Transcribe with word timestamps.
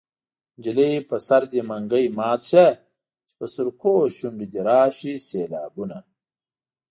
نجلۍ 0.57 0.93
په 1.09 1.15
سر 1.27 1.41
دې 1.51 1.61
منګی 1.69 2.05
مات 2.17 2.41
شه 2.49 2.67
چې 3.27 3.33
په 3.39 3.45
سرکو 3.53 3.93
شونډو 4.17 4.45
دې 4.51 4.61
راشي 4.69 5.13
سېلابونه 5.27 5.97